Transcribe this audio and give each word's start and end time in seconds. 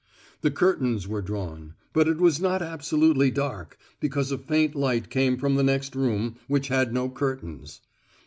The 0.41 0.49
curtains 0.49 1.07
were 1.07 1.21
drawn, 1.21 1.75
but 1.93 2.07
it 2.07 2.17
was 2.17 2.39
not 2.39 2.63
absolutely 2.63 3.29
dark, 3.29 3.77
because 3.99 4.31
a 4.31 4.37
faint 4.39 4.73
light 4.73 5.11
came 5.11 5.37
from 5.37 5.57
the 5.57 5.63
next 5.63 5.93
room, 5.95 6.37
which 6.47 6.69
had 6.69 6.91
no 6.91 7.07
curtains. 7.07 7.81